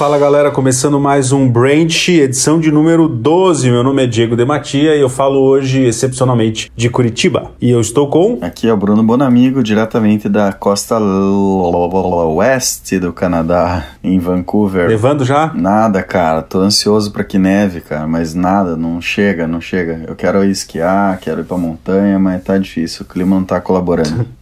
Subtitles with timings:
[0.00, 3.70] Fala galera, começando mais um Branch, edição de número 12.
[3.70, 7.50] Meu nome é Diego Dematia e eu falo hoje excepcionalmente de Curitiba.
[7.60, 8.38] E eu estou com.
[8.40, 14.88] Aqui é o Bruno Bonamigo, diretamente da costa oeste do Canadá, em Vancouver.
[14.88, 15.52] Levando já?
[15.52, 16.40] Nada, cara.
[16.40, 20.06] Tô ansioso para que neve, cara, mas nada, não chega, não chega.
[20.08, 23.60] Eu quero ir esquiar, quero ir pra montanha, mas tá difícil, o clima não tá
[23.60, 24.26] colaborando.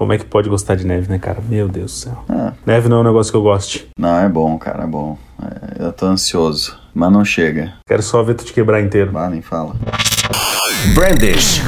[0.00, 1.42] Como é que pode gostar de neve, né, cara?
[1.46, 2.24] Meu Deus do céu.
[2.30, 2.52] É.
[2.64, 3.86] Neve não é um negócio que eu goste.
[3.98, 5.18] Não, é bom, cara, é bom.
[5.42, 7.74] É, eu tô ansioso, mas não chega.
[7.86, 9.10] Quero só ver tu te quebrar inteiro.
[9.14, 9.76] Ah, nem fala.
[10.94, 11.60] Brandish.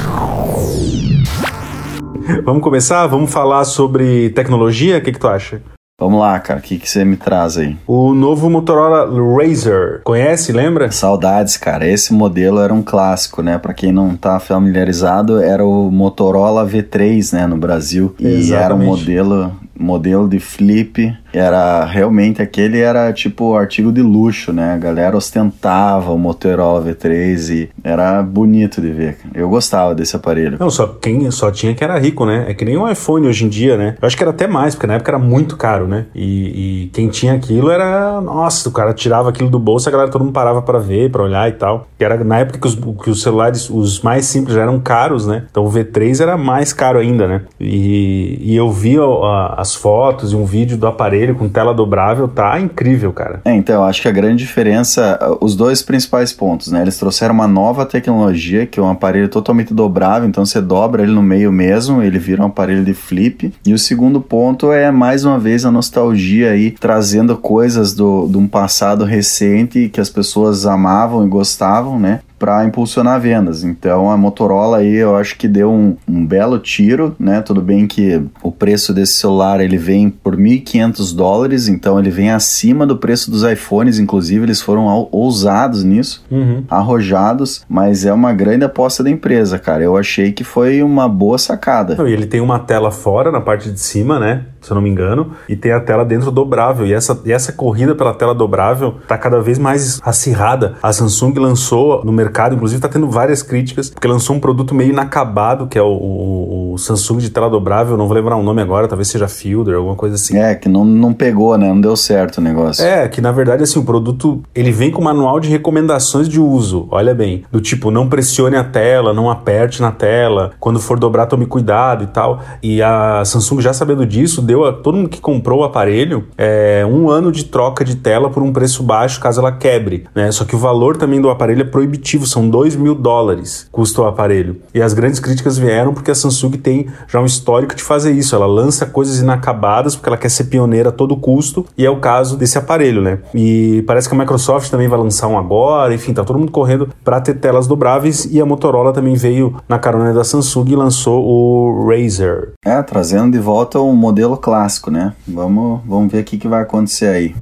[2.43, 3.05] Vamos começar?
[3.05, 4.97] Vamos falar sobre tecnologia?
[4.97, 5.61] O que, que tu acha?
[5.99, 7.77] Vamos lá, cara, o que, que você me traz aí?
[7.85, 10.01] O novo Motorola Razr.
[10.03, 10.91] Conhece, lembra?
[10.91, 11.87] Saudades, cara.
[11.87, 13.59] Esse modelo era um clássico, né?
[13.59, 18.15] Para quem não tá familiarizado, era o Motorola V3, né, no Brasil.
[18.19, 18.49] Exatamente.
[18.49, 24.53] E era um modelo modelo de flip era realmente aquele era tipo artigo de luxo,
[24.53, 24.73] né?
[24.73, 29.17] A galera ostentava o Motorola V3 e era bonito de ver.
[29.33, 30.57] Eu gostava desse aparelho.
[30.59, 32.45] Não, só quem só tinha que era rico, né?
[32.47, 33.95] É que nem um iPhone hoje em dia, né?
[33.99, 36.05] Eu acho que era até mais, porque na época era muito caro, né?
[36.13, 40.11] E, e quem tinha aquilo era, nossa, o cara tirava aquilo do bolso, a galera
[40.11, 41.87] todo mundo parava para ver, para olhar e tal.
[41.97, 45.45] Que era na época que os, que os celulares, os mais simples eram caros, né?
[45.49, 47.41] Então o V3 era mais caro ainda, né?
[47.59, 52.27] E, e eu vi a, as fotos e um vídeo do aparelho com tela dobrável,
[52.27, 53.41] tá incrível, cara.
[53.45, 56.81] É, então, acho que a grande diferença, os dois principais pontos, né?
[56.81, 61.13] Eles trouxeram uma nova tecnologia, que é um aparelho totalmente dobrável, então você dobra ele
[61.13, 63.53] no meio mesmo, ele vira um aparelho de flip.
[63.65, 68.37] E o segundo ponto é, mais uma vez, a nostalgia aí, trazendo coisas do, de
[68.37, 72.19] um passado recente que as pessoas amavam e gostavam, né?
[72.43, 73.63] Para impulsionar vendas.
[73.63, 77.41] Então a Motorola aí eu acho que deu um, um, belo tiro, né?
[77.41, 82.31] Tudo bem que o preço desse celular ele vem por 1.500 dólares, então ele vem
[82.31, 86.65] acima do preço dos iPhones, inclusive eles foram ousados nisso, uhum.
[86.69, 89.81] arrojados, mas é uma grande aposta da empresa, cara.
[89.81, 91.95] Eu achei que foi uma boa sacada.
[92.05, 94.47] E ele tem uma tela fora na parte de cima, né?
[94.63, 96.85] Se eu não me engano, e tem a tela dentro dobrável.
[96.85, 100.75] E essa, e essa corrida pela tela dobrável tá cada vez mais acirrada.
[100.81, 104.73] A Samsung lançou no mercado mercado, inclusive está tendo várias críticas, porque lançou um produto
[104.73, 108.43] meio inacabado, que é o, o, o, Samsung de tela dobrável, não vou lembrar o
[108.43, 110.37] nome agora, talvez seja Fielder, alguma coisa assim.
[110.37, 111.67] É, que não, não pegou, né?
[111.67, 112.83] Não deu certo o negócio.
[112.83, 116.87] É, que na verdade, assim, o produto, ele vem com manual de recomendações de uso,
[116.89, 121.27] olha bem, do tipo, não pressione a tela, não aperte na tela, quando for dobrar,
[121.27, 122.41] tome cuidado e tal.
[122.61, 126.85] E a Samsung, já sabendo disso, deu a todo mundo que comprou o aparelho é,
[126.85, 130.31] um ano de troca de tela por um preço baixo, caso ela quebre, né?
[130.31, 134.05] Só que o valor também do aparelho é proibitivo são 2 mil dólares custa o
[134.05, 134.57] aparelho.
[134.73, 138.35] E as grandes críticas vieram porque a Samsung tem já um histórico de fazer isso.
[138.35, 141.99] Ela lança coisas inacabadas porque ela quer ser pioneira a todo custo, e é o
[141.99, 143.19] caso desse aparelho, né?
[143.33, 146.89] E parece que a Microsoft também vai lançar um agora, enfim, tá todo mundo correndo
[147.03, 151.23] para ter telas dobráveis e a Motorola também veio na carona da Samsung e lançou
[151.25, 152.53] o Razer.
[152.65, 155.13] É, trazendo de volta um modelo clássico, né?
[155.25, 157.35] Vamos, vamos ver o que, que vai acontecer aí.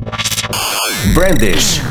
[1.16, 1.82] Brandish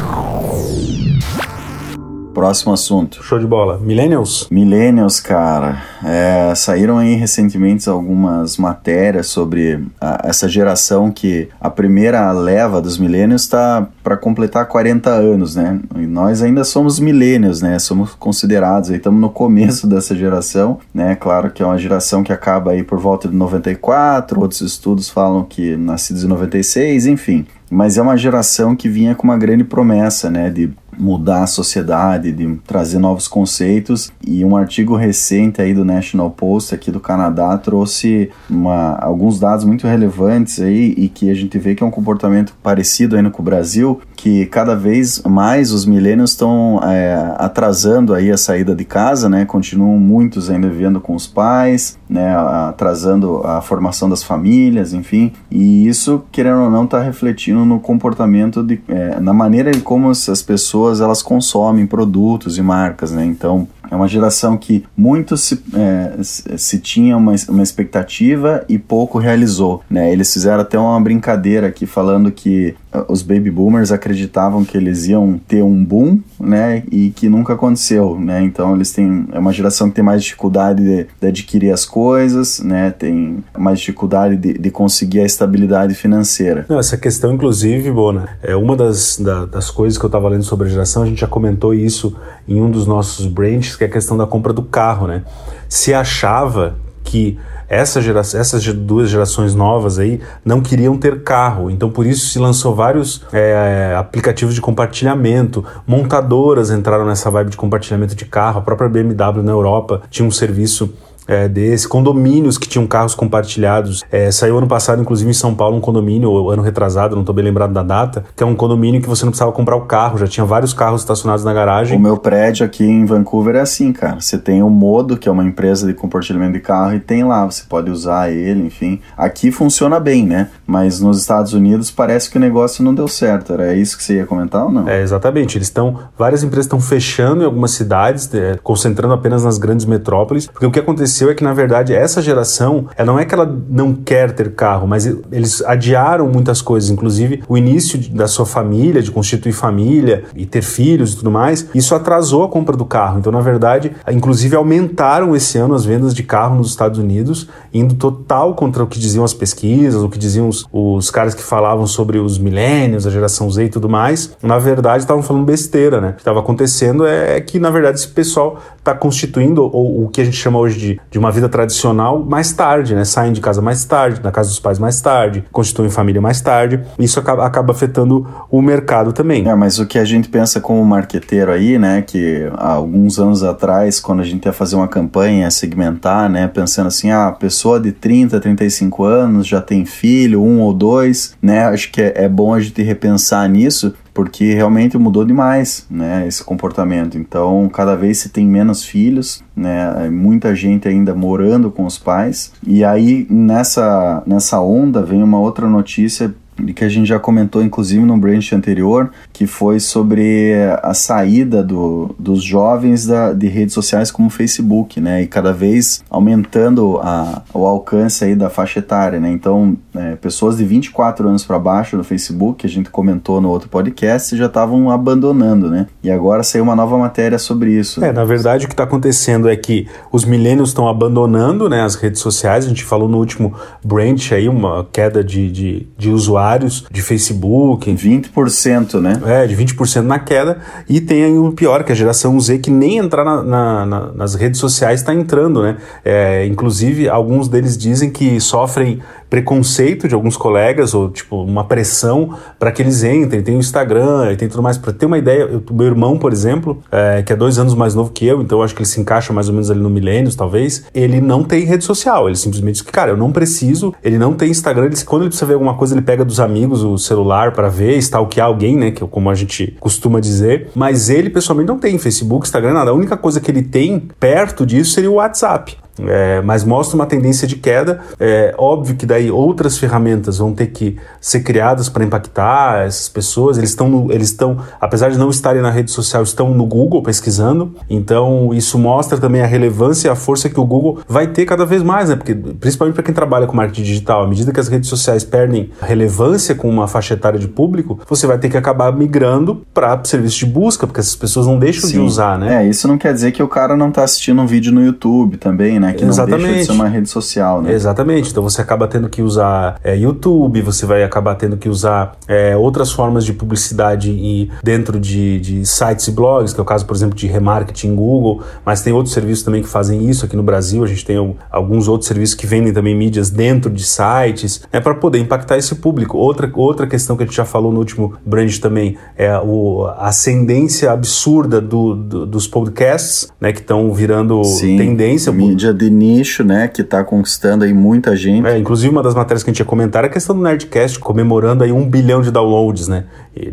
[2.33, 3.23] Próximo assunto.
[3.23, 3.79] Show de bola.
[3.79, 4.47] Millennials?
[4.51, 5.83] Millennials, cara.
[6.05, 12.99] É, saíram aí recentemente algumas matérias sobre a, essa geração que a primeira leva dos
[12.99, 15.81] millennials está para completar 40 anos, né?
[15.97, 17.79] E nós ainda somos millennials, né?
[17.79, 21.17] Somos considerados aí, estamos no começo dessa geração, né?
[21.17, 25.45] Claro que é uma geração que acaba aí por volta de 94, outros estudos falam
[25.45, 30.29] que nascidos em 96, enfim mas é uma geração que vinha com uma grande promessa,
[30.29, 34.13] né, de mudar a sociedade, de trazer novos conceitos.
[34.25, 39.65] E um artigo recente aí do National Post aqui do Canadá trouxe uma, alguns dados
[39.65, 43.43] muito relevantes aí e que a gente vê que é um comportamento parecido ainda com
[43.43, 48.85] o Brasil, que cada vez mais os milênios estão é, atrasando aí a saída de
[48.85, 49.45] casa, né?
[49.45, 52.37] Continuam muitos ainda vivendo com os pais, né?
[52.37, 55.33] Atrasando a formação das famílias, enfim.
[55.51, 60.43] E isso, querendo ou não, está refletindo no comportamento de, é, na maneira como as
[60.43, 63.25] pessoas pessoas elas consomem produtos e marcas, né?
[63.25, 69.19] Então é uma geração que muito se, é, se tinha uma, uma expectativa e pouco
[69.19, 70.13] realizou, né?
[70.13, 72.75] Eles fizeram até uma brincadeira aqui falando que
[73.09, 78.19] os baby boomers acreditavam que eles iam ter um boom, né, e que nunca aconteceu,
[78.19, 78.43] né?
[78.43, 82.61] Então eles têm é uma geração que tem mais dificuldade de, de adquirir as coisas,
[82.61, 82.91] né?
[82.91, 86.67] Tem mais dificuldade de, de conseguir a estabilidade financeira.
[86.69, 90.45] Não, essa questão, inclusive, Bona, é uma das, da, das coisas que eu estava lendo
[90.45, 91.03] sobre a geração.
[91.03, 92.17] A gente já comentou isso
[92.49, 95.23] em um dos nossos branches, que é a questão da compra do carro, né?
[95.67, 101.89] Se achava que essa gera, essas duas gerações novas aí não queriam ter carro, então
[101.89, 108.15] por isso se lançou vários é, aplicativos de compartilhamento, montadoras entraram nessa vibe de compartilhamento
[108.15, 110.93] de carro, a própria BMW na Europa tinha um serviço
[111.31, 114.05] é, desse, condomínios que tinham carros compartilhados.
[114.11, 117.45] É, saiu ano passado, inclusive, em São Paulo, um condomínio, ano retrasado, não estou bem
[117.45, 120.27] lembrado da data, que é um condomínio que você não precisava comprar o carro, já
[120.27, 121.97] tinha vários carros estacionados na garagem.
[121.97, 124.21] O meu prédio aqui em Vancouver é assim, cara.
[124.21, 127.45] Você tem o Modo, que é uma empresa de compartilhamento de carro, e tem lá,
[127.45, 129.01] você pode usar ele, enfim.
[129.17, 130.49] Aqui funciona bem, né?
[130.67, 133.53] Mas nos Estados Unidos parece que o negócio não deu certo.
[133.53, 134.89] Era isso que você ia comentar ou não?
[134.89, 135.57] É, exatamente.
[135.57, 135.99] Eles estão.
[136.19, 140.71] Várias empresas estão fechando em algumas cidades, é, concentrando apenas nas grandes metrópoles, porque o
[140.71, 143.95] que aconteceu aconteceu é que, na verdade, essa geração, ela não é que ela não
[143.95, 149.11] quer ter carro, mas eles adiaram muitas coisas, inclusive o início da sua família, de
[149.11, 151.69] constituir família e ter filhos e tudo mais.
[151.75, 153.19] Isso atrasou a compra do carro.
[153.19, 157.95] Então, na verdade, inclusive aumentaram esse ano as vendas de carro nos Estados Unidos, indo
[157.95, 161.87] total contra o que diziam as pesquisas, o que diziam os, os caras que falavam
[161.87, 164.37] sobre os milênios, a geração Z e tudo mais.
[164.43, 166.11] Na verdade, estavam falando besteira, né?
[166.11, 170.21] O que estava acontecendo é que, na verdade, esse pessoal está constituindo ou, o que
[170.21, 173.05] a gente chama hoje de, de uma vida tradicional mais tarde, né?
[173.05, 176.81] Saem de casa mais tarde, da casa dos pais mais tarde, constituem família mais tarde.
[176.99, 179.49] Isso acaba, acaba afetando o mercado também.
[179.49, 182.03] É, mas o que a gente pensa como marqueteiro aí, né?
[182.03, 186.47] Que há alguns anos atrás, quando a gente ia fazer uma campanha, segmentar, né?
[186.47, 191.65] Pensando assim, ah, pessoa de 30, 35 anos já tem filho, um ou dois, né?
[191.65, 196.43] Acho que é, é bom a gente repensar nisso, porque realmente mudou demais, né, esse
[196.43, 197.17] comportamento.
[197.17, 202.53] Então, cada vez se tem menos filhos, né, muita gente ainda morando com os pais.
[202.67, 206.35] E aí nessa nessa onda vem uma outra notícia
[206.75, 212.15] que a gente já comentou inclusive no branch anterior, que foi sobre a saída do,
[212.19, 215.23] dos jovens da, de redes sociais como o Facebook, né?
[215.23, 219.31] E cada vez aumentando a, o alcance aí da faixa etária, né?
[219.31, 223.49] Então, é, pessoas de 24 anos para baixo no Facebook, que a gente comentou no
[223.49, 225.87] outro podcast, já estavam abandonando, né?
[226.03, 228.05] E agora saiu uma nova matéria sobre isso.
[228.05, 231.95] É, na verdade o que está acontecendo é que os milênios estão abandonando né, as
[231.95, 233.55] redes sociais, a gente falou no último
[233.85, 237.91] branch aí, uma queda de, de, de usuários usuários de Facebook.
[237.93, 239.21] 20%, né?
[239.25, 240.59] É, de 20% na queda.
[240.89, 243.87] E tem aí o pior, que é a geração Z, que nem entrar na, na,
[243.87, 245.77] na, nas redes sociais está entrando, né?
[246.05, 249.01] É, inclusive, alguns deles dizem que sofrem
[249.31, 253.43] preconceito de alguns colegas ou tipo uma pressão para que eles entrem.
[253.43, 254.77] Tem o Instagram, tem tudo mais.
[254.77, 257.95] Para ter uma ideia, eu, meu irmão, por exemplo, é, que é dois anos mais
[257.95, 259.89] novo que eu, então eu acho que ele se encaixa mais ou menos ali no
[259.89, 260.85] milênios, talvez.
[260.93, 262.27] Ele não tem rede social.
[262.27, 263.95] Ele simplesmente diz que, cara, eu não preciso.
[264.03, 264.87] Ele não tem Instagram.
[264.87, 267.97] Ele, quando ele precisa ver alguma coisa, ele pega dos amigos o celular para ver,
[267.99, 268.91] stalkear alguém, né?
[268.91, 270.69] Que como a gente costuma dizer.
[270.75, 272.91] Mas ele pessoalmente não tem Facebook, Instagram, nada.
[272.91, 275.77] A única coisa que ele tem perto disso seria o WhatsApp.
[276.07, 278.01] É, mas mostra uma tendência de queda.
[278.19, 283.59] É óbvio que daí outras ferramentas vão ter que ser criadas para impactar essas pessoas.
[283.59, 287.75] Eles estão, eles estão, apesar de não estarem na rede social, estão no Google pesquisando.
[287.89, 291.65] Então isso mostra também a relevância e a força que o Google vai ter cada
[291.65, 292.17] vez mais, né?
[292.17, 295.71] Porque principalmente para quem trabalha com marketing digital, à medida que as redes sociais perdem
[295.81, 300.39] relevância com uma faixa etária de público, você vai ter que acabar migrando para serviço
[300.39, 301.99] de busca, porque essas pessoas não deixam Sim.
[301.99, 302.65] de usar, né?
[302.65, 305.37] É, isso não quer dizer que o cara não está assistindo um vídeo no YouTube
[305.37, 305.90] também, né?
[305.93, 306.43] Que Exatamente.
[306.43, 307.73] não deixa de ser uma rede social, né?
[307.73, 308.31] Exatamente.
[308.31, 312.57] Então você acaba tendo que usar é, YouTube, você vai acabar tendo que usar é,
[312.57, 316.87] outras formas de publicidade e dentro de, de sites e blogs, que é o caso,
[316.87, 320.43] por exemplo, de remarketing Google, mas tem outros serviços também que fazem isso aqui no
[320.43, 320.83] Brasil.
[320.85, 324.95] A gente tem alguns outros serviços que vendem também mídias dentro de sites, é para
[324.95, 326.19] poder impactar esse público.
[326.19, 330.09] Outra, outra questão que a gente já falou no último brand também é o, a
[330.09, 335.33] ascendência absurda do, do, dos podcasts, né, que estão virando Sim, tendência.
[335.33, 338.47] Mídia de nicho, né, que está conquistando aí muita gente.
[338.47, 340.99] É, inclusive uma das matérias que a gente ia comentar é a questão do Nerdcast
[340.99, 343.05] comemorando aí um bilhão de downloads, né?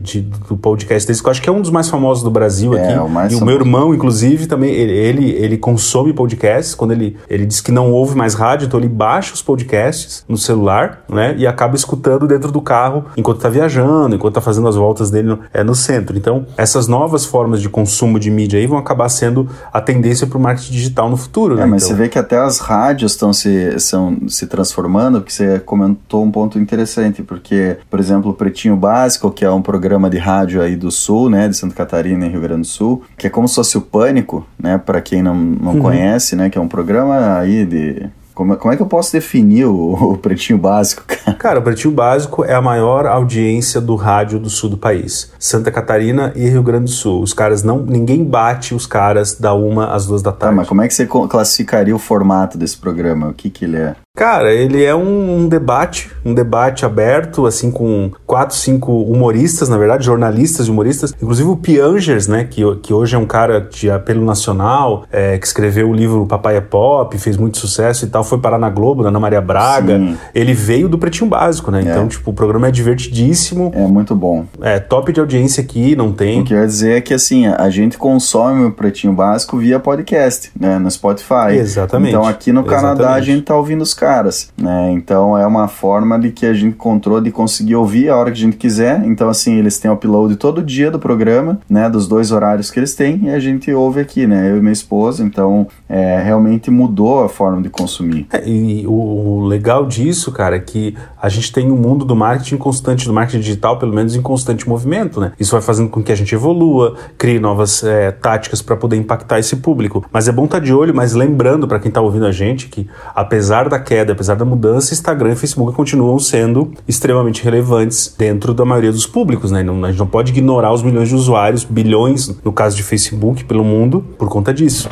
[0.02, 2.76] de, do podcast desse, que eu acho que é um dos mais famosos do Brasil
[2.76, 3.00] É, aqui.
[3.00, 3.58] o mais e o famoso.
[3.58, 6.74] meu irmão, inclusive, também, ele, ele, consome podcasts.
[6.74, 10.36] Quando ele, ele diz que não ouve mais rádio, então ele baixa os podcasts no
[10.38, 11.36] celular, né?
[11.38, 15.28] E acaba escutando dentro do carro enquanto tá viajando, enquanto tá fazendo as voltas dele
[15.28, 16.18] no, é, no centro.
[16.18, 20.38] Então, essas novas formas de consumo de mídia aí vão acabar sendo a tendência para
[20.38, 21.66] o marketing digital no futuro, É, né?
[21.68, 25.60] mas Então- você vê que até as rádios estão se, são, se transformando, porque você
[25.60, 30.18] comentou um ponto interessante, porque, por exemplo, o Pretinho Básico, que é um programa de
[30.18, 33.30] rádio aí do Sul, né, de Santa Catarina e Rio Grande do Sul, que é
[33.30, 35.82] como se fosse o Pânico, né, para quem não, não Uhum.
[35.82, 38.08] conhece, né, que é um programa aí de...
[38.38, 41.36] Como, como é que eu posso definir o, o Pretinho Básico, cara?
[41.40, 45.32] Cara, o Pretinho Básico é a maior audiência do rádio do sul do país.
[45.40, 47.24] Santa Catarina e Rio Grande do Sul.
[47.24, 47.80] Os caras não.
[47.80, 50.56] Ninguém bate os caras da uma às duas da Tá, tarde.
[50.56, 53.30] mas como é que você classificaria o formato desse programa?
[53.30, 53.96] O que que ele é?
[54.16, 59.78] Cara, ele é um, um debate, um debate aberto, assim, com quatro, cinco humoristas, na
[59.78, 61.14] verdade, jornalistas e humoristas.
[61.22, 65.46] Inclusive o Piangers, né, que, que hoje é um cara de apelo nacional, é, que
[65.46, 69.04] escreveu o livro Papai é Pop, fez muito sucesso e tal, foi parar na Globo,
[69.04, 69.98] na Ana Maria Braga.
[69.98, 70.18] Sim.
[70.34, 71.82] Ele veio do Pretinho Básico, né?
[71.82, 73.72] Então, tipo, o programa é divertidíssimo.
[73.74, 74.46] É muito bom.
[74.62, 76.42] É top de audiência aqui, não tem.
[76.42, 79.80] O que eu ia dizer é que assim, a gente consome o Pretinho Básico via
[79.80, 81.54] podcast, né, no Spotify.
[81.54, 82.10] Exatamente.
[82.10, 83.26] Então aqui no Canadá a Exatamente.
[83.26, 84.92] gente tá ouvindo os caras, né?
[84.92, 88.38] Então é uma forma de que a gente encontrou de conseguir ouvir a hora que
[88.38, 89.04] a gente quiser.
[89.06, 92.96] Então assim, eles têm upload todo dia do programa, né, dos dois horários que eles
[92.96, 95.24] têm e a gente ouve aqui, né, eu e minha esposa.
[95.24, 98.17] Então é, realmente mudou a forma de consumir.
[98.32, 102.58] É, E o, legal disso, cara, é que a gente tem um mundo do marketing
[102.58, 105.32] constante, do marketing digital, pelo menos em constante movimento, né?
[105.40, 109.40] Isso vai fazendo com que a gente evolua, crie novas é, táticas para poder impactar
[109.40, 110.04] esse público.
[110.12, 112.88] Mas é bom estar de olho, mas lembrando para quem tá ouvindo a gente que,
[113.16, 118.66] apesar da queda, apesar da mudança, Instagram e Facebook continuam sendo extremamente relevantes dentro da
[118.66, 119.64] maioria dos públicos, né?
[119.64, 123.44] Não- a gente não pode ignorar os milhões de usuários, bilhões, no caso de Facebook,
[123.46, 124.88] pelo mundo, por conta disso.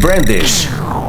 [0.00, 0.68] Brandish.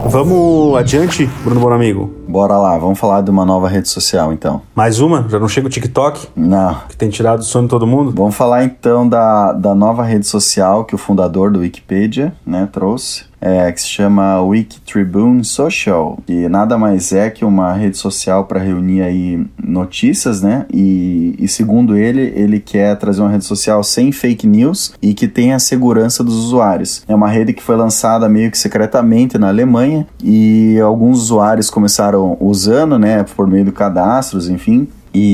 [0.10, 2.14] Vamos adiante, Bruno Bom Amigo.
[2.28, 4.62] Bora lá, vamos falar de uma nova rede social então.
[4.76, 5.28] Mais uma?
[5.30, 8.12] Já não chega o TikTok, Não, que tem tirado o sono de todo mundo?
[8.16, 13.26] Vamos falar então da, da nova rede social que o fundador do Wikipedia né, trouxe,
[13.39, 18.46] é, que se chama Wiki Tribune Social, que nada mais é que uma rede social
[18.46, 20.65] para reunir aí notícias, né?
[20.74, 25.27] E, e segundo ele, ele quer trazer uma rede social sem fake news e que
[25.27, 27.03] tenha a segurança dos usuários.
[27.08, 32.38] É uma rede que foi lançada meio que secretamente na Alemanha e alguns usuários começaram
[32.39, 34.88] usando, né, por meio de cadastros, enfim,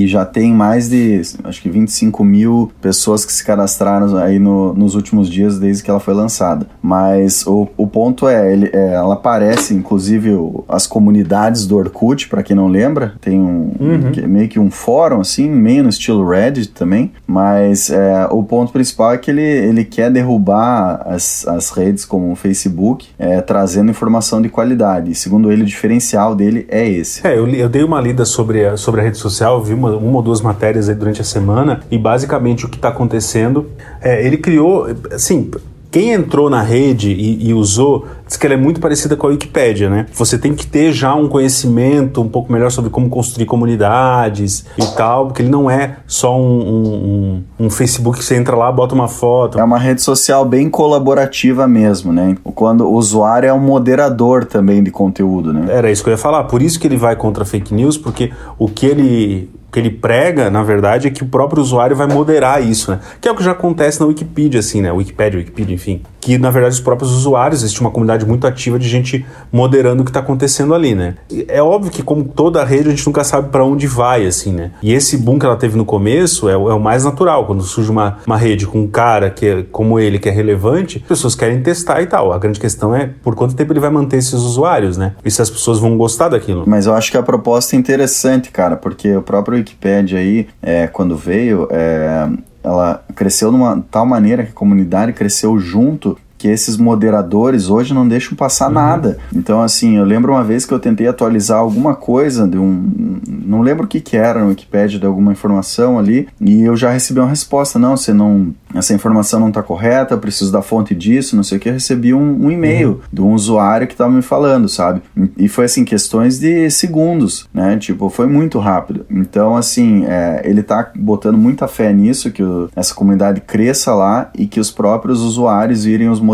[0.04, 4.74] e já tem mais de, acho que 25 mil pessoas que se cadastraram aí no-
[4.74, 6.68] nos últimos dias desde que ela foi lançada.
[6.82, 12.28] Mas o, o ponto é, ele, é, ela aparece, inclusive, o- as comunidades do Orkut,
[12.30, 15.90] para quem não lembra, tem um que é meio que um fórum, assim, meio no
[15.90, 17.12] estilo Reddit também.
[17.28, 22.32] Mas é, o ponto principal é que ele, ele quer derrubar as, as redes como
[22.32, 25.12] o Facebook, é, trazendo informação de qualidade.
[25.12, 27.25] E segundo ele, o diferencial dele é esse.
[27.25, 29.92] É, eu, li- eu dei uma lida sobre a, sobre a rede social, vi uma,
[29.96, 33.68] uma ou duas matérias aí durante a semana, e basicamente o que está acontecendo
[34.01, 35.50] é, ele criou, assim,
[35.92, 39.30] quem entrou na rede e, e usou, diz que ela é muito parecida com a
[39.30, 40.08] Wikipédia, né?
[40.15, 44.86] Você tem que ter já um conhecimento um pouco melhor sobre como construir comunidades e
[44.98, 48.96] tal, porque ele não é só um, um, um- Facebook que você entra lá, bota
[48.96, 49.60] uma foto.
[49.60, 52.36] É uma rede social bem colaborativa mesmo, né?
[52.44, 55.68] Quando o usuário é um moderador também de conteúdo, né?
[55.70, 56.46] Era isso que eu ia falar.
[56.46, 60.50] Por isso que ele vai contra fake news, porque o que ele, que ele prega,
[60.50, 63.00] na verdade, é que o próprio usuário vai moderar isso, né?
[63.20, 64.92] Que é o que já acontece na Wikipedia, assim, né?
[64.92, 66.01] Wikipedia, Wikipedia, enfim.
[66.22, 70.06] Que, na verdade, os próprios usuários, existe uma comunidade muito ativa de gente moderando o
[70.06, 71.15] que está acontecendo ali, né?
[71.30, 74.53] E É óbvio que, como toda rede, a gente nunca sabe para onde vai, assim,
[74.53, 74.72] né?
[74.82, 77.46] E esse boom que ela teve no começo é, o- é o mais natural.
[77.46, 81.00] Quando surge uma, uma rede com um cara que é, como ele, que é relevante,
[81.01, 82.32] as pessoas querem testar e tal.
[82.32, 85.13] A grande questão é por quanto tempo ele vai manter esses usuários, né?
[85.25, 86.63] E se as pessoas vão gostar daquilo.
[86.68, 90.88] Mas eu acho que a proposta é interessante, cara, porque o próprio Wikipedia aí, é,
[90.88, 92.29] quando veio, é,
[92.63, 97.94] ela cresceu de uma tal maneira que a comunidade cresceu junto que esses moderadores hoje
[97.94, 99.18] não deixam passar nada.
[99.34, 103.22] Então, assim, eu lembro uma vez que eu tentei atualizar alguma coisa de um.
[103.26, 106.92] Não lembro o que, que era no Wikipedia de alguma informação ali, e eu já
[106.92, 110.94] recebi uma resposta: não, você não, essa informação não está correta, eu preciso da fonte
[110.94, 113.00] disso, não sei o que, eu recebi um, um e-mail uhum.
[113.14, 115.02] de um usuário que estava me falando, sabe?
[115.38, 117.78] E foi assim, questões de segundos, né?
[117.78, 119.06] Tipo, foi muito rápido.
[119.10, 124.30] Então, assim, é, ele tá botando muita fé nisso, que o, essa comunidade cresça lá
[124.38, 126.33] e que os próprios usuários virem os moderadores,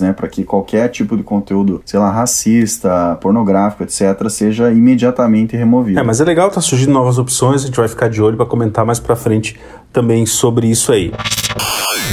[0.00, 0.12] né?
[0.12, 5.98] Para que qualquer tipo de conteúdo, sei lá, racista, pornográfico, etc., seja imediatamente removido.
[5.98, 8.46] É, mas é legal, tá surgindo novas opções, a gente vai ficar de olho para
[8.46, 9.58] comentar mais para frente
[9.92, 11.12] também sobre isso aí.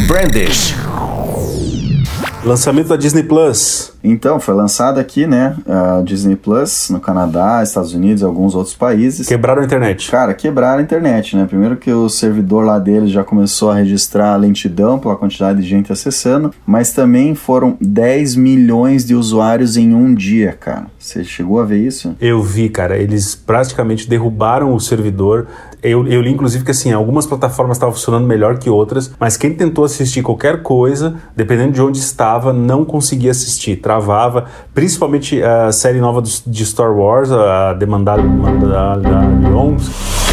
[0.07, 0.75] Brandish.
[2.43, 3.91] Lançamento da Disney Plus.
[4.03, 5.57] Então, foi lançado aqui, né?
[5.67, 9.27] A Disney Plus no Canadá, Estados Unidos e alguns outros países.
[9.27, 10.09] Quebraram a internet.
[10.09, 11.45] Cara, quebraram a internet, né?
[11.45, 15.91] Primeiro que o servidor lá deles já começou a registrar lentidão pela quantidade de gente
[15.91, 20.87] acessando, mas também foram 10 milhões de usuários em um dia, cara.
[20.99, 22.15] Você chegou a ver isso?
[22.19, 22.97] Eu vi, cara.
[22.97, 25.47] Eles praticamente derrubaram o servidor.
[25.81, 29.53] Eu, eu li, inclusive, que assim, algumas plataformas estavam funcionando melhor que outras, mas quem
[29.53, 36.01] tentou assistir qualquer coisa, dependendo de onde estava, não conseguia assistir travava, principalmente a série
[36.01, 39.89] nova de Star Wars, a Demandada Mandalorians.
[39.89, 40.28] The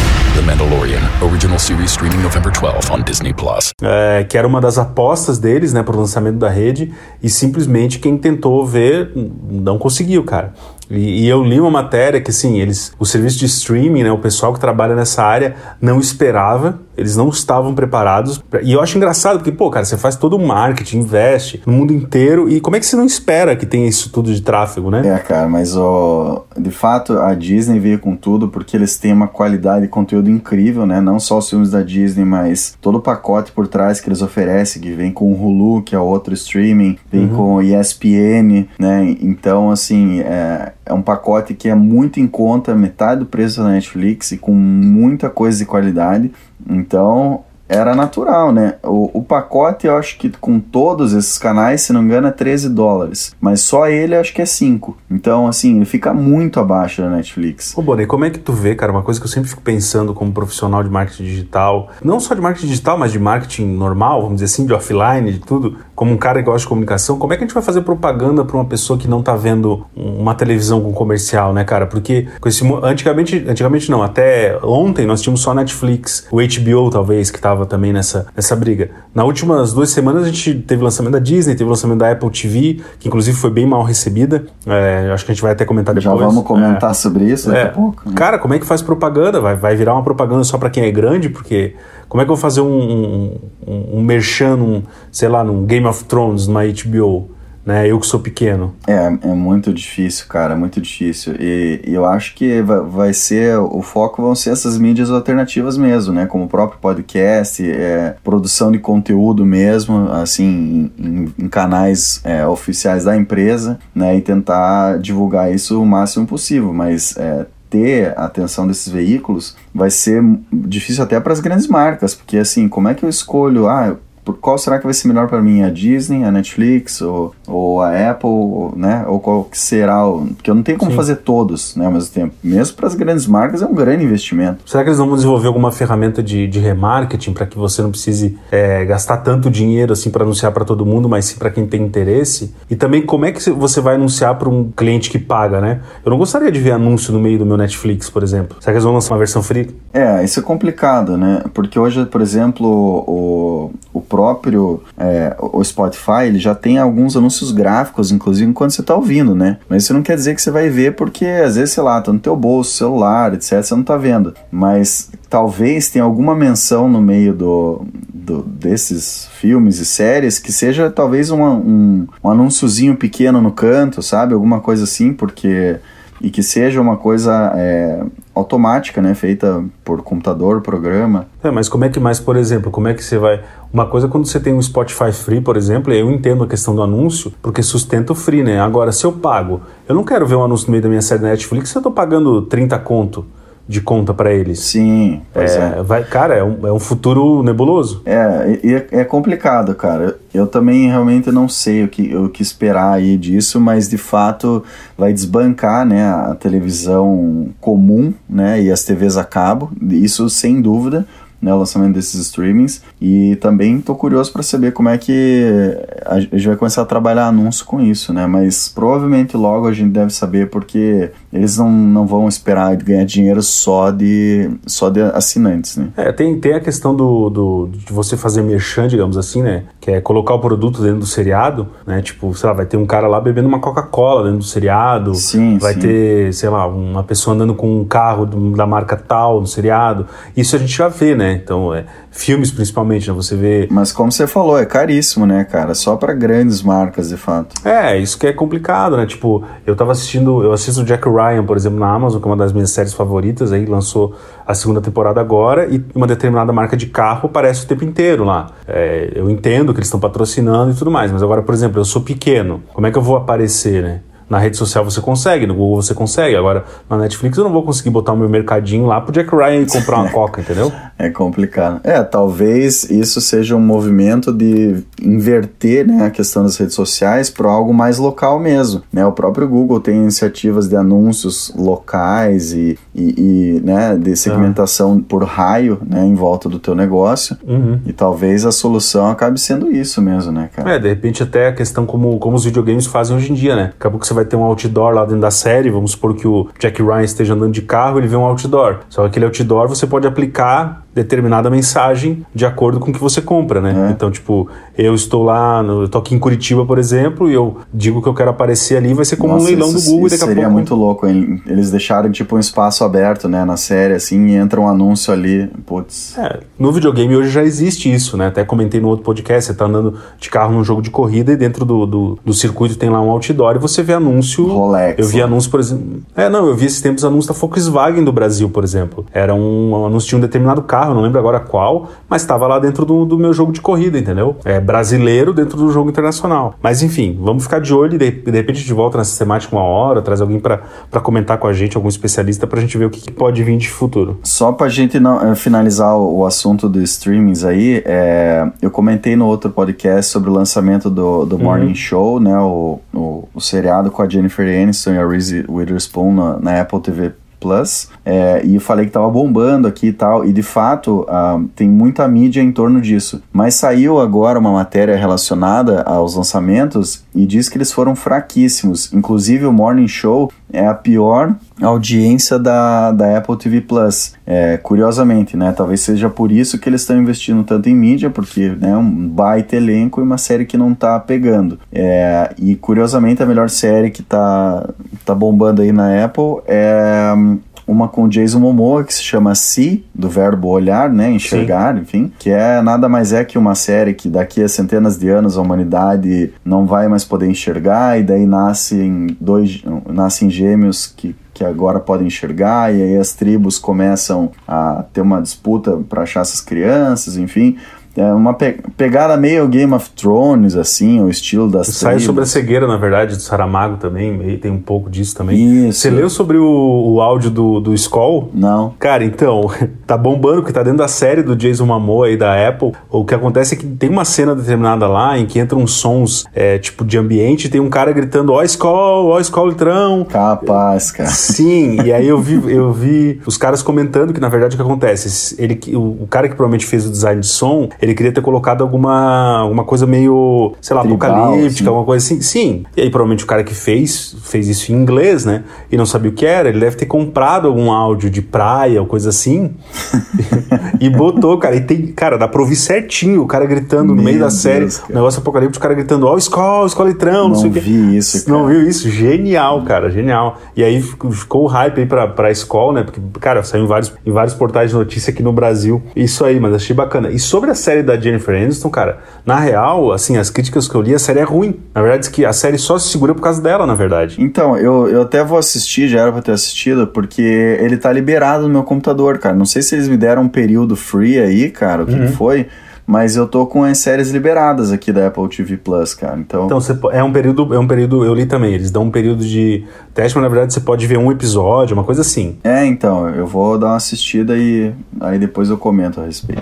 [0.47, 3.73] Mandalorian, original series streaming November 12 on Disney Plus.
[3.81, 7.99] É, que era uma das apostas deles, né, para o lançamento da rede, e simplesmente
[7.99, 10.53] quem tentou ver não conseguiu, cara.
[10.89, 14.17] E, e, eu li uma matéria que, assim, eles, o serviço de streaming, né, o
[14.17, 18.37] pessoal que trabalha nessa área não esperava, eles não estavam preparados.
[18.37, 21.73] Pra, e eu acho engraçado, porque, pô, cara, você faz todo o marketing, investe no
[21.73, 24.89] mundo inteiro, e como é que você não espera que tenha isso tudo de tráfego,
[24.89, 25.01] né?
[25.05, 29.27] É, cara, mas, ó, de fato, a Disney veio com tudo porque eles têm uma
[29.27, 30.99] qualidade de conteúdo incrível, né?
[30.99, 34.81] Não só os filmes da Disney, mas todo o pacote por trás que eles oferecem,
[34.81, 37.35] que vem com o Hulu, que é outro streaming, vem uhum.
[37.35, 39.15] com o ESPN, né?
[39.21, 43.69] Então, assim, é é um pacote que é muito em conta, metade do preço da
[43.69, 46.31] Netflix e com muita coisa de qualidade.
[46.69, 48.75] Então, era natural, né?
[48.83, 52.31] O, o, pacote, eu acho que com todos esses canais, se não me engano, é
[52.31, 53.35] 13 dólares.
[53.41, 54.97] Mas só ele, acho que é 5.
[55.11, 57.77] Então, assim, ele fica muito abaixo da Netflix.
[57.77, 58.91] Ô, Bonnie, como é que tu vê, cara?
[58.91, 62.41] Uma coisa que eu sempre fico pensando como profissional de marketing digital, não só de
[62.41, 66.17] marketing digital, mas de marketing normal, vamos dizer assim, de offline, de tudo, como um
[66.17, 68.65] cara que gosta de comunicação, como é que a gente vai fazer propaganda para uma
[68.65, 71.85] pessoa que não tá vendo uma televisão com comercial, né, cara?
[71.85, 77.41] Porque esse, antigamente, antigamente não, até ontem nós tínhamos só Netflix, o HBO talvez, que
[77.41, 78.91] tava estava também nessa, nessa briga.
[79.13, 82.11] Nas últimas duas semanas a gente teve o lançamento da Disney, teve o lançamento da
[82.11, 84.45] Apple TV, que inclusive foi bem mal recebida.
[84.65, 86.19] É, acho que a gente vai até comentar depois.
[86.19, 86.93] Já vamos comentar é.
[86.93, 87.63] sobre isso daqui é.
[87.65, 88.03] a pouco.
[88.05, 88.13] Né?
[88.15, 89.41] Cara, como é que faz propaganda?
[89.41, 91.29] Vai, vai virar uma propaganda só para quem é grande?
[91.29, 91.75] Porque
[92.07, 96.03] como é que eu vou fazer um, um, um, merchan, sei lá, num Game of
[96.05, 97.37] Thrones, numa HBO?
[97.67, 97.85] né?
[97.85, 98.73] Eu que sou pequeno.
[98.87, 101.35] É, é muito difícil, cara, muito difícil.
[101.37, 105.77] E, e eu acho que vai, vai, ser, o foco vão ser essas mídias alternativas
[105.77, 106.25] mesmo, né?
[106.25, 113.03] Como o próprio podcast, é, produção de conteúdo mesmo, assim, em, em canais é, oficiais
[113.03, 114.15] da empresa, né?
[114.15, 119.89] E tentar divulgar isso o máximo possível, mas é, ter a atenção desses veículos vai
[119.89, 123.97] ser difícil até para as grandes marcas, porque assim, como é que eu escolho, ah,
[124.33, 125.63] qual será que vai ser melhor para mim?
[125.63, 129.05] A Disney, a Netflix ou, ou a Apple, ou, né?
[129.07, 130.03] Ou qual que será?
[130.35, 130.97] Porque eu não tenho como Sim.
[130.97, 132.33] fazer todos né, ao mesmo tempo.
[132.43, 134.59] Mesmo para as grandes marcas é um grande investimento.
[134.65, 138.37] Será que eles vão desenvolver alguma ferramenta de, de remarketing para que você não precise
[138.51, 141.81] é, gastar tanto dinheiro assim para anunciar para todo mundo, mas sim para quem tem
[141.81, 142.53] interesse?
[142.69, 145.81] E também como é que você vai anunciar para um cliente que paga, né?
[146.03, 148.57] Eu não gostaria de ver anúncio no meio do meu Netflix, por exemplo.
[148.59, 149.75] Será que eles vão lançar uma versão free?
[149.93, 151.43] É, isso é complicado, né?
[151.53, 152.67] Porque hoje, por exemplo,
[153.07, 158.81] o, o próprio é, o Spotify ele já tem alguns anúncios gráficos, inclusive enquanto você
[158.81, 159.59] está ouvindo, né?
[159.69, 162.11] Mas isso não quer dizer que você vai ver porque às vezes, sei lá, tá
[162.11, 164.33] no teu bolso, celular, etc, você não tá vendo.
[164.49, 170.89] Mas talvez tenha alguma menção no meio do, do desses filmes e séries que seja
[170.89, 174.33] talvez um, um anúnciozinho pequeno no canto, sabe?
[174.33, 175.77] Alguma coisa assim, porque
[176.19, 178.03] e que seja uma coisa é,
[178.37, 181.27] automática, né, feita por computador, programa.
[181.43, 184.07] É, mas como é que mais, por exemplo, como é que você vai uma coisa
[184.07, 187.61] quando você tem um Spotify free, por exemplo, eu entendo a questão do anúncio, porque
[187.61, 188.59] sustenta o free, né?
[188.59, 191.21] Agora, se eu pago, eu não quero ver um anúncio no meio da minha série
[191.21, 193.25] Netflix eu tô pagando 30 conto
[193.67, 194.59] de conta para eles.
[194.59, 195.79] Sim, pois é.
[195.79, 195.83] é.
[195.83, 198.01] Vai, cara, é um, é um futuro nebuloso.
[198.05, 200.17] É, e é, é, complicado, cara.
[200.33, 204.63] Eu também realmente não sei o que, o que esperar aí disso, mas de fato
[204.97, 211.05] vai desbancar né, a televisão comum né, e as TVs a cabo, isso sem dúvida
[211.41, 212.81] né, o lançamento desses streamings.
[212.99, 217.27] E também estou curioso para saber como é que a gente vai começar a trabalhar
[217.27, 218.25] anúncio com isso, né?
[218.25, 223.41] Mas provavelmente logo a gente deve saber porque eles não, não vão esperar ganhar dinheiro
[223.43, 225.89] só de, só de assinantes, né?
[225.95, 229.65] É, tem, tem a questão do, do, de você fazer merchan, digamos assim, né?
[229.79, 232.01] Que é colocar o produto dentro do seriado, né?
[232.01, 235.13] Tipo, sei lá, vai ter um cara lá bebendo uma Coca-Cola dentro do seriado.
[235.13, 235.79] Sim, Vai sim.
[235.81, 240.07] ter, sei lá, uma pessoa andando com um carro da marca tal no seriado.
[240.35, 241.39] Isso a gente já vê, né?
[241.43, 241.85] Então, é,
[242.17, 243.15] filmes principalmente, né?
[243.15, 245.73] Você vê Mas como você falou, é caríssimo, né, cara?
[245.75, 247.55] Só para grandes marcas, de fato.
[247.63, 249.05] É, isso que é complicado, né?
[249.05, 252.37] Tipo, eu tava assistindo, eu assisto Jack Ryan, por exemplo, na Amazon, que é uma
[252.37, 256.87] das minhas séries favoritas, aí lançou a segunda temporada agora, e uma determinada marca de
[256.87, 258.47] carro aparece o tempo inteiro lá.
[258.67, 261.85] É, eu entendo que eles estão patrocinando e tudo mais, mas agora, por exemplo, eu
[261.85, 264.01] sou pequeno, como é que eu vou aparecer, né?
[264.29, 266.35] Na rede social você consegue, no Google você consegue.
[266.35, 269.61] Agora, na Netflix eu não vou conseguir botar o meu mercadinho lá pro Jack Ryan
[269.61, 270.71] e comprar uma coca, entendeu?
[270.97, 271.79] É complicado.
[271.83, 277.49] É, talvez isso seja um movimento de inverter né, a questão das redes sociais para
[277.49, 278.81] algo mais local mesmo.
[278.91, 279.05] Né?
[279.05, 285.23] O próprio Google tem iniciativas de anúncios locais e, e, e, né, de segmentação por
[285.23, 287.37] raio né, em volta do teu negócio.
[287.47, 287.79] Uhum.
[287.85, 290.73] E talvez a solução acabe sendo isso mesmo, né, cara?
[290.73, 293.65] É, de repente até a questão como, como os videogames fazem hoje em dia, né?
[293.73, 296.27] Daqui a pouco você vai ter um outdoor lá dentro da série, vamos supor que
[296.27, 298.79] o Jack Ryan esteja andando de carro, ele vê um outdoor.
[298.89, 303.21] Só que aquele outdoor você pode aplicar determinada mensagem de acordo com o que você
[303.21, 303.87] compra, né?
[303.87, 303.91] É.
[303.91, 307.57] Então, tipo, eu estou lá, no, eu tô aqui em Curitiba, por exemplo, e eu
[307.71, 310.07] digo que eu quero aparecer ali, vai ser como Nossa, um leilão isso, do Google
[310.07, 310.53] isso daqui seria pouco...
[310.53, 311.41] muito louco, hein?
[311.45, 315.47] Eles deixaram tipo um espaço aberto, né, na série, assim, e entra um anúncio ali,
[315.65, 316.17] putz.
[316.17, 318.27] É, no videogame hoje já existe isso, né?
[318.27, 321.35] Até comentei no outro podcast, você tá andando de carro num jogo de corrida e
[321.35, 324.47] dentro do, do, do circuito tem lá um outdoor e você vê anúncio...
[324.47, 324.99] Rolex.
[324.99, 326.01] Eu vi anúncio, por exemplo...
[326.15, 329.05] É, não, eu vi esses tempos anúncio da Volkswagen do Brasil, por exemplo.
[329.13, 332.59] Era um, um anúncio de um determinado carro, não lembro agora qual, mas estava lá
[332.59, 334.37] dentro do, do meu jogo de corrida, entendeu?
[334.45, 336.55] É brasileiro dentro do jogo internacional.
[336.61, 339.55] Mas enfim, vamos ficar de olho e de, de repente a gente volta nessa temática
[339.55, 340.59] uma hora, traz alguém para
[341.01, 343.69] comentar com a gente, algum especialista, pra gente ver o que, que pode vir de
[343.69, 344.19] futuro.
[344.23, 349.15] Só pra gente não, eh, finalizar o, o assunto dos streamings aí, é, eu comentei
[349.15, 352.37] no outro podcast sobre o lançamento do, do Morning Show, né?
[352.39, 356.79] O, o, o seriado com a Jennifer Aniston e a Reese Witherspoon na, na Apple
[356.79, 361.39] TV Plus, é, e falei que tava bombando aqui e tal, e de fato ah,
[361.55, 363.21] tem muita mídia em torno disso.
[363.31, 368.91] Mas saiu agora uma matéria relacionada aos lançamentos e diz que eles foram fraquíssimos.
[368.93, 374.13] Inclusive o Morning Show é a pior audiência da, da Apple TV Plus.
[374.25, 375.51] É, curiosamente, né?
[375.51, 379.55] Talvez seja por isso que eles estão investindo tanto em mídia, porque né, um baita
[379.55, 381.59] elenco e uma série que não tá pegando.
[381.71, 384.69] É, e curiosamente a melhor série que tá,
[385.05, 387.36] tá bombando aí na Apple é hum,
[387.67, 392.29] uma com Jason Momoa que se chama Si, do verbo olhar, né, enxergar, enfim, que
[392.29, 396.31] é nada mais é que uma série que daqui a centenas de anos a humanidade
[396.45, 402.07] não vai mais poder enxergar e daí nascem dois, nascem gêmeos que que agora podem
[402.07, 407.57] enxergar e aí as tribos começam a ter uma disputa para achar essas crianças, enfim,
[407.97, 412.05] é uma pe pegada meio Game of Thrones, assim, o estilo das Saiu tribos.
[412.05, 415.67] sobre a cegueira, na verdade, do Saramago também, tem um pouco disso também.
[415.69, 415.79] Isso.
[415.79, 416.45] Você leu sobre o,
[416.93, 418.29] o áudio do, do Skoll?
[418.33, 418.75] Não.
[418.77, 419.49] Cara, então,
[419.87, 422.73] tá bombando, porque tá dentro da série do Jason Momoa aí da Apple.
[422.89, 426.25] O que acontece é que tem uma cena determinada lá em que entram uns sons,
[426.35, 430.03] é, tipo, de ambiente, e tem um cara gritando, ó Skoll, ó Skoll litrão.
[430.03, 431.09] Capaz, cara.
[431.09, 434.63] Sim, e aí eu vi, eu vi os caras comentando que na verdade o que
[434.63, 438.21] acontece, ele, o, o cara que provavelmente fez o design de som, ele queria ter
[438.21, 441.67] colocado alguma, alguma coisa meio, sei lá, Tribal, apocalíptica, assim.
[441.67, 442.21] alguma coisa assim.
[442.21, 442.65] Sim.
[442.75, 445.43] E aí provavelmente o cara que fez, fez isso em inglês, né?
[445.71, 448.87] E não sabia o que era, ele deve ter comprado algum áudio de praia ou
[448.87, 449.55] coisa assim.
[450.79, 451.55] e botou, cara.
[451.55, 454.39] E tem, cara, dá pra ouvir certinho o cara gritando no Meu meio da Deus,
[454.41, 454.83] série, cara.
[454.91, 457.59] um negócio apocalíptico, o cara gritando, ó, escola, escola litrão, não, Não sei o que.
[457.59, 458.37] vi isso, cara.
[458.37, 458.89] Não viu isso?
[458.89, 460.39] Genial, cara, genial.
[460.55, 462.83] E aí ficou, o hype aí pra, pra escola, né?
[462.83, 465.81] Porque, cara, saiu em vários, em vários portais de notícia aqui no Brasil.
[465.95, 467.09] Isso aí, mas achei bacana.
[467.09, 470.81] E sobre a série da Jennifer Aniston, cara, na real, assim, as críticas que eu
[470.81, 471.55] li, a série é ruim.
[471.73, 474.15] Na verdade, que a série só se segura por causa dela, na verdade.
[474.19, 478.43] Então, eu, eu até vou assistir, já era pra ter assistido, porque ele tá liberado
[478.43, 479.35] no meu computador, cara.
[479.35, 482.47] Não sei se eles me deram um período free aí, cara, o que, que foi,
[482.85, 486.17] mas eu tô com as séries liberadas aqui da Apple TV Plus, cara.
[486.17, 488.91] Então, Então, você, é um período, é um período, eu li também, eles dão um
[488.91, 492.37] período de teste, mas na verdade você pode ver um episódio, uma coisa assim.
[492.43, 496.41] é, então, eu vou dar uma assistida e aí depois eu comento a respeito.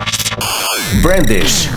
[1.01, 1.69] Brandish.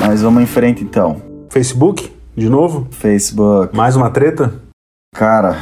[0.00, 1.20] Mas vamos em frente então.
[1.50, 3.76] Facebook, de novo, Facebook.
[3.76, 4.52] mais uma treta?
[5.14, 5.56] Cara,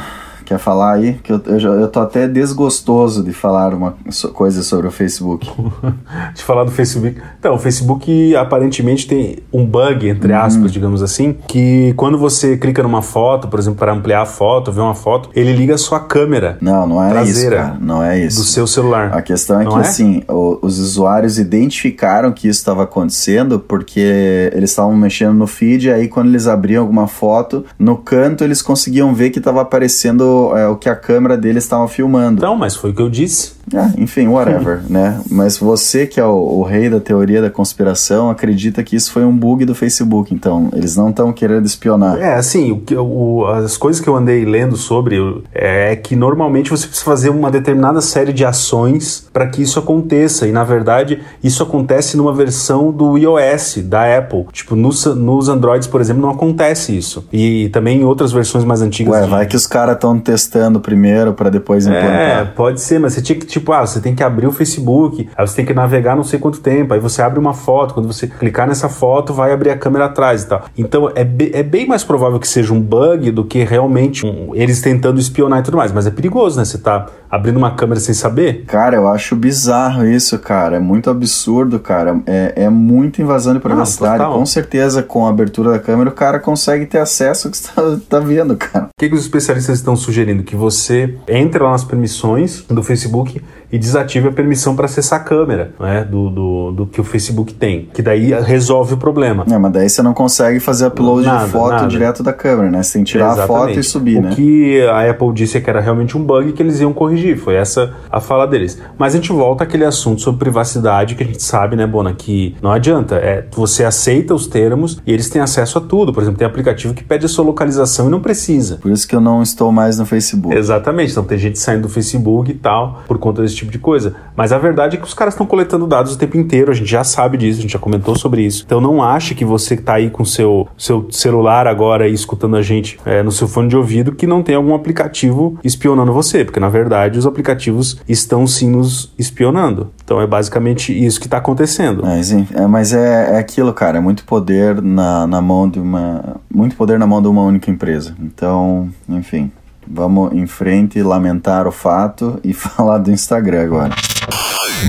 [0.47, 1.19] Quer falar aí?
[1.21, 3.97] Que eu, eu, eu tô até desgostoso de falar uma
[4.33, 5.51] coisa sobre o Facebook.
[6.33, 7.21] de falar do Facebook.
[7.37, 10.39] Então, o Facebook aparentemente tem um bug, entre uhum.
[10.39, 14.71] aspas, digamos assim, que quando você clica numa foto, por exemplo, para ampliar a foto,
[14.71, 16.57] ver uma foto, ele liga a sua câmera.
[16.61, 17.77] Não, não é traseira isso, cara.
[17.81, 18.39] Não é isso.
[18.39, 19.13] Do seu celular.
[19.13, 19.81] A questão é não que, é?
[19.81, 25.91] assim, o, os usuários identificaram que isso estava acontecendo porque eles estavam mexendo no feed,
[25.91, 30.67] aí quando eles abriam alguma foto, no canto eles conseguiam ver que estava aparecendo é,
[30.67, 32.41] o que a câmera deles estava filmando.
[32.41, 33.56] Não, mas foi o que eu disse.
[33.73, 35.19] É, enfim, whatever, né?
[35.29, 39.25] Mas você que é o, o, rei da teoria da conspiração acredita que isso foi
[39.25, 42.17] um bug do Facebook, então eles não estão querendo espionar.
[42.17, 45.17] É, assim, o, o, as coisas que eu andei lendo sobre
[45.53, 49.79] é, é que normalmente você precisa fazer uma determinada série de ações para que isso
[49.79, 54.45] aconteça e na verdade isso acontece numa versão do iOS da Apple.
[54.51, 57.27] Tipo, nos, nos Androids, por exemplo, não acontece isso.
[57.31, 59.13] E também em outras versões mais antigas.
[59.13, 59.29] Ué, de...
[59.29, 62.41] vai que os caras estão testando primeiro para depois é, implantar.
[62.41, 65.29] É, pode ser, mas você tinha que, tipo, ah, você tem que abrir o Facebook,
[65.35, 68.07] aí você tem que navegar não sei quanto tempo, aí você abre uma foto, quando
[68.07, 70.65] você clicar nessa foto, vai abrir a câmera atrás e tal.
[70.77, 74.53] Então é, be é bem mais provável que seja um bug do que realmente um,
[74.53, 75.91] eles tentando espionar e tudo mais.
[75.91, 76.65] Mas é perigoso, né?
[76.65, 78.63] Você tá abrindo uma câmera sem saber.
[78.65, 80.77] Cara, eu acho bizarro isso, cara.
[80.77, 82.19] É muito absurdo, cara.
[82.25, 84.23] É, é muito invasão de privacidade.
[84.23, 87.71] Com certeza, com a abertura da câmera, o cara consegue ter acesso ao que você
[87.73, 88.85] tá, tá vendo, cara.
[88.85, 90.43] O que, que os especialistas estão sugerindo?
[90.43, 95.23] Que você entre lá nas permissões do Facebook e desative a permissão para acessar a
[95.23, 99.45] câmera né, do, do, do, que o Facebook tem, que daí resolve o problema.
[99.49, 101.87] É, mas daí você não consegue fazer upload nada, de foto nada.
[101.87, 102.83] direto da câmera, né?
[102.83, 103.51] Você tem que tirar Exatamente.
[103.51, 104.31] a foto e subir, o né?
[104.31, 107.37] O que a Apple disse é que era realmente um bug que eles iam corrigir,
[107.37, 108.79] foi essa a fala deles.
[108.97, 112.55] Mas a gente volta àquele assunto sobre privacidade que a gente sabe, né, Bona, que
[112.61, 116.13] não adianta, é você aceita os termos e eles têm acesso a tudo.
[116.13, 118.77] Por exemplo, tem aplicativo que pede a sua localização e não precisa.
[118.77, 120.55] Por isso que eu não estou mais no Facebook.
[120.55, 124.15] Exatamente, então tem gente saindo do Facebook e tal por conta desse tipo de coisa.
[124.35, 126.89] Mas a verdade é que os caras estão coletando dados o tempo inteiro, a gente
[126.89, 128.63] já sabe disso, a gente já comentou sobre isso.
[128.65, 132.99] Então não ache que você está aí com seu seu celular agora escutando a gente
[133.05, 136.69] é, no seu fone de ouvido que não tem algum aplicativo espionando você, porque na
[136.69, 139.91] verdade os aplicativos estão sim nos espionando.
[140.03, 142.03] Então é basicamente isso que está acontecendo.
[142.05, 146.37] É, é, mas é, é aquilo, cara, é muito poder na, na mão de uma.
[146.53, 148.15] Muito poder na mão de uma única empresa.
[148.19, 149.51] Então, enfim.
[149.89, 153.95] Vamos em frente, lamentar o fato e falar do Instagram agora.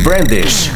[0.02, 0.72] Brandish.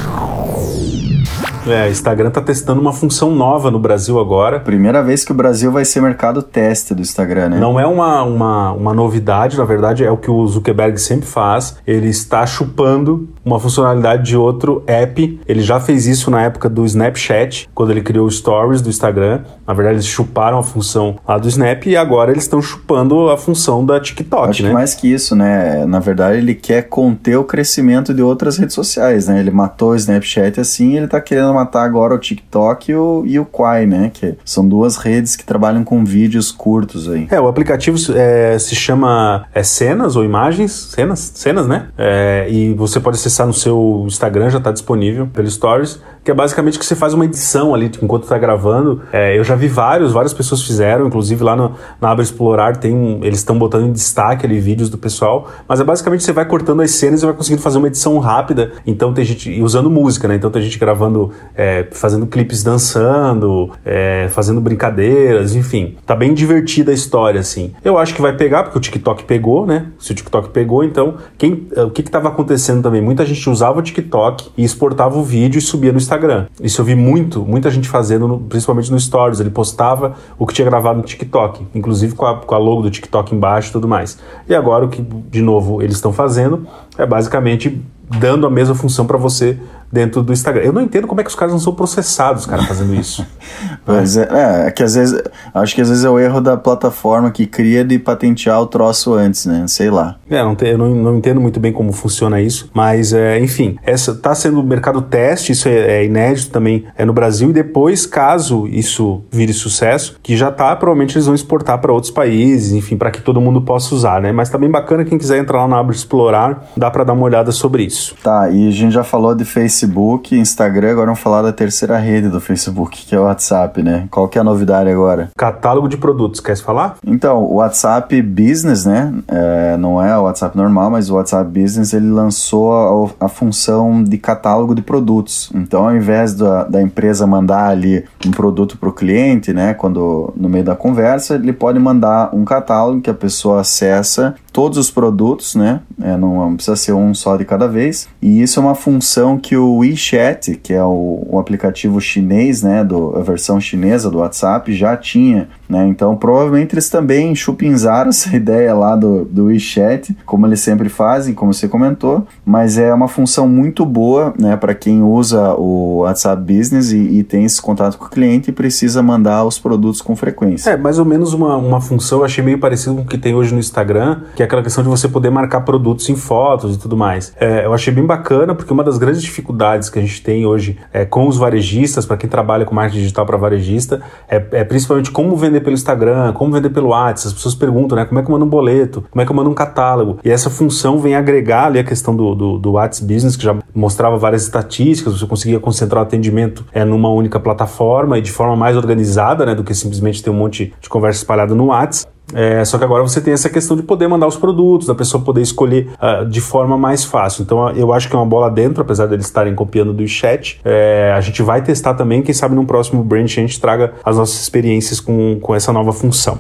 [1.67, 4.59] É, o Instagram tá testando uma função nova no Brasil agora.
[4.59, 7.61] Primeira vez que o Brasil vai ser mercado teste do Instagram, né?
[7.61, 11.77] Não é uma, uma, uma novidade, na verdade, é o que o Zuckerberg sempre faz.
[11.87, 15.41] Ele está chupando uma funcionalidade de outro app.
[15.47, 19.41] Ele já fez isso na época do Snapchat, quando ele criou Stories do Instagram.
[19.67, 23.37] Na verdade, eles chuparam a função lá do Snap e agora eles estão chupando a
[23.37, 24.69] função da TikTok, Acho né?
[24.69, 25.85] Que mais que isso, né?
[25.87, 29.41] Na verdade, ele quer conter o crescimento de outras redes sociais, né?
[29.41, 33.39] Ele matou o Snapchat assim, ele tá querendo matar agora o TikTok e o, e
[33.39, 34.11] o Quai, né?
[34.13, 37.27] Que são duas redes que trabalham com vídeos curtos aí.
[37.31, 41.89] É, o aplicativo é, se chama é, Cenas ou Imagens, Cenas, Cenas, né?
[41.97, 46.35] É, e você pode acessar no seu Instagram, já está disponível pelo Stories, que é
[46.35, 49.01] basicamente que você faz uma edição ali enquanto está gravando.
[49.13, 53.19] É, eu já vi vários, várias pessoas fizeram, inclusive lá no, na Aba Explorar tem,
[53.23, 56.83] eles estão botando em destaque ali vídeos do pessoal, mas é basicamente você vai cortando
[56.83, 58.73] as cenas e vai conseguindo fazer uma edição rápida.
[58.87, 60.37] Então tem gente usando música, né?
[60.37, 65.97] Então tem gente gravando é, fazendo clipes dançando, é, fazendo brincadeiras, enfim.
[66.07, 67.73] Tá bem divertida a história, assim.
[67.85, 69.87] Eu acho que vai pegar, porque o TikTok pegou, né?
[69.99, 73.01] Se o TikTok pegou, então, quem, o que estava acontecendo também?
[73.01, 76.47] Muita gente usava o TikTok e exportava o vídeo e subia no Instagram.
[76.61, 79.41] Isso eu vi muito, muita gente fazendo, no, principalmente no Stories.
[79.41, 82.91] Ele postava o que tinha gravado no TikTok, inclusive com a, com a logo do
[82.91, 84.19] TikTok embaixo e tudo mais.
[84.49, 86.67] E agora o que, de novo, eles estão fazendo
[86.99, 87.81] é basicamente
[88.19, 89.59] dando a mesma função para você
[89.93, 90.63] dentro do Instagram.
[90.63, 93.27] Eu não entendo como é que os caras não são processados, cara, fazendo isso.
[93.85, 95.23] pois é, é, é, que às vezes,
[95.53, 99.13] acho que às vezes é o erro da plataforma que cria de patentear o troço
[99.13, 99.67] antes, né?
[99.69, 100.17] Sei lá.
[100.31, 103.77] É, não te, eu não, não, entendo muito bem como funciona isso, mas é, enfim,
[103.83, 107.53] essa tá sendo o mercado teste, isso é, é, inédito também é no Brasil e
[107.53, 112.73] depois, caso isso vire sucesso, que já tá, provavelmente eles vão exportar para outros países,
[112.73, 114.33] enfim, para que todo mundo possa usar, né?
[114.33, 117.25] Mas tá bem bacana quem quiser entrar lá na aba explorar, dá para dar uma
[117.25, 118.02] olhada sobre isso.
[118.23, 122.29] Tá, e a gente já falou de Facebook, Instagram, agora vamos falar da terceira rede
[122.29, 124.07] do Facebook, que é o WhatsApp, né?
[124.11, 125.31] Qual que é a novidade agora?
[125.37, 126.97] Catálogo de produtos, quer falar?
[127.07, 129.13] Então, o WhatsApp Business, né?
[129.29, 132.73] É, não é o WhatsApp normal, mas o WhatsApp Business ele lançou
[133.21, 135.51] a, a função de catálogo de produtos.
[135.55, 139.75] Então, ao invés da, da empresa mandar ali um produto para o cliente, né?
[139.75, 144.79] Quando no meio da conversa, ele pode mandar um catálogo que a pessoa acessa todos
[144.79, 145.81] os produtos, né?
[146.01, 147.92] É, não precisa ser um só de cada vez.
[148.21, 152.85] E isso é uma função que o WeChat, que é o, o aplicativo chinês, né?
[152.85, 155.49] Do, a versão chinesa do WhatsApp, já tinha.
[155.69, 155.87] Né?
[155.87, 161.35] Então, provavelmente eles também chupinzaram essa ideia lá do, do WeChat, como eles sempre fazem,
[161.35, 162.27] como você comentou.
[162.45, 167.23] Mas é uma função muito boa né, para quem usa o WhatsApp Business e, e,
[167.23, 170.71] tem esse contato com o cliente e precisa mandar os produtos com frequência.
[170.71, 173.35] É, mais ou menos uma, uma função, eu achei meio parecido com o que tem
[173.35, 176.75] hoje no Instagram, que que é aquela questão de você poder marcar produtos em fotos
[176.75, 177.33] e tudo mais.
[177.39, 180.79] É, eu achei bem bacana, porque uma das grandes dificuldades que a gente tem hoje
[180.93, 185.11] é, com os varejistas, para quem trabalha com marketing digital para varejista, é, é, principalmente
[185.11, 187.29] como vender pelo Instagram, como vender pelo WhatsApp.
[187.29, 188.05] As pessoas perguntam, né?
[188.05, 189.05] Como é que eu mando um boleto?
[189.11, 190.19] Como é que eu mando um catálogo?
[190.25, 193.57] E essa função vem agregar ali a questão do, do, do WhatsApp Business, que já
[193.75, 198.57] mostrava várias estatísticas, você conseguia concentrar o atendimento é, numa única plataforma e de forma
[198.57, 199.55] mais organizada, né?
[199.55, 202.12] Do que simplesmente ter um monte de conversa espalhada no WhatsApp.
[202.35, 205.23] É, só que agora você tem essa questão de poder mandar os produtos, da pessoa
[205.23, 207.43] poder escolher uh, de forma mais fácil.
[207.43, 210.61] Então eu acho que é uma bola dentro, apesar deles estarem copiando do chat.
[210.65, 214.17] É, a gente vai testar também, quem sabe no próximo Branch a gente traga as
[214.17, 216.39] nossas experiências com, com essa nova função.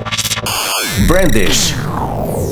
[1.07, 1.75] Brandish.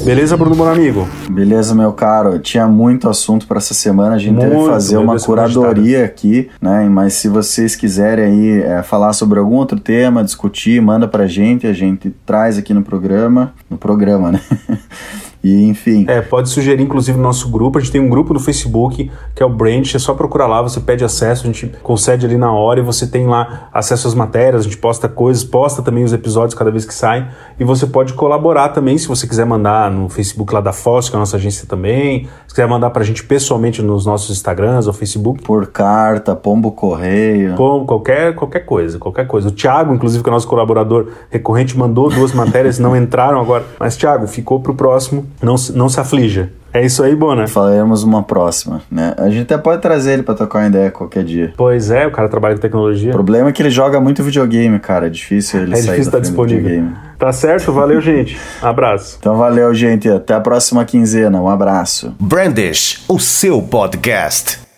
[0.05, 1.07] Beleza, Bruno, meu amigo?
[1.31, 2.39] Beleza, meu caro.
[2.39, 4.15] Tinha muito assunto para essa semana.
[4.15, 6.89] A gente muito, deve fazer uma curadoria aqui, né?
[6.89, 11.67] Mas se vocês quiserem aí é, falar sobre algum outro tema, discutir, manda pra gente.
[11.67, 13.53] A gente traz aqui no programa.
[13.69, 14.41] No programa, né?
[15.43, 16.05] E enfim.
[16.07, 17.79] É, pode sugerir, inclusive, no nosso grupo.
[17.79, 20.61] A gente tem um grupo no Facebook que é o Branch, é só procurar lá,
[20.61, 24.15] você pede acesso, a gente concede ali na hora e você tem lá acesso às
[24.15, 27.27] matérias, a gente posta coisas, posta também os episódios cada vez que saem.
[27.59, 31.17] E você pode colaborar também, se você quiser mandar no Facebook lá da Foz, que
[31.17, 32.29] é a nossa agência também.
[32.47, 35.43] Se quiser mandar pra gente pessoalmente nos nossos Instagrams ou Facebook.
[35.43, 37.55] Por carta, pombo correio.
[37.55, 39.49] Pombo, qualquer, qualquer coisa, qualquer coisa.
[39.49, 43.65] O Thiago, inclusive, que é nosso colaborador recorrente, mandou duas matérias, não entraram agora.
[43.79, 46.51] Mas, Thiago, ficou pro próximo não, não se aflija.
[46.73, 47.49] É isso aí, Bona.
[47.49, 49.13] Falaremos uma próxima, né?
[49.19, 51.53] A gente até pode trazer ele pra tocar uma ideia qualquer dia.
[51.57, 53.11] Pois é, o cara trabalha com tecnologia.
[53.11, 55.07] O problema é que ele joga muito videogame, cara.
[55.07, 56.63] É difícil ele é sair difícil da tá disponível.
[56.63, 56.97] videogame.
[57.19, 58.39] Tá certo, valeu, gente.
[58.63, 59.17] Abraço.
[59.19, 60.09] Então valeu, gente.
[60.09, 61.41] Até a próxima quinzena.
[61.41, 62.15] Um abraço.
[62.21, 64.70] Brandish, o seu podcast.